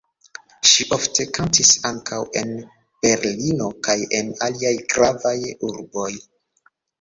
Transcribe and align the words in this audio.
Ŝi 0.67 0.85
ofte 0.95 1.25
kantis 1.37 1.73
ankaŭ 1.89 2.19
en 2.41 2.53
Berlino 3.03 3.67
kaj 3.89 3.97
en 4.21 4.33
aliaj 4.49 4.73
gravaj 4.95 5.37
urboj. 5.69 6.09